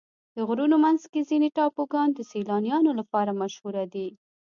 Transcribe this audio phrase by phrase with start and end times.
[0.35, 4.07] د غرونو منځ کې ځینې ټاپوګان د سیلانیانو لپاره مشهوره دي.